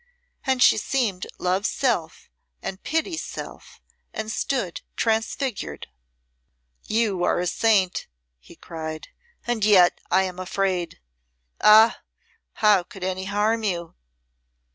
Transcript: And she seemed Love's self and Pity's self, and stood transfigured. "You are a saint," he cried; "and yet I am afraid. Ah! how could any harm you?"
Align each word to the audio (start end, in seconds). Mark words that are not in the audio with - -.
And 0.47 0.63
she 0.63 0.77
seemed 0.77 1.27
Love's 1.37 1.67
self 1.69 2.27
and 2.63 2.81
Pity's 2.81 3.23
self, 3.23 3.79
and 4.15 4.31
stood 4.31 4.81
transfigured. 4.95 5.85
"You 6.87 7.23
are 7.23 7.37
a 7.37 7.45
saint," 7.45 8.07
he 8.39 8.55
cried; 8.55 9.09
"and 9.45 9.63
yet 9.63 10.01
I 10.09 10.23
am 10.23 10.39
afraid. 10.39 10.99
Ah! 11.63 12.01
how 12.53 12.81
could 12.81 13.03
any 13.03 13.25
harm 13.25 13.61
you?" 13.61 13.93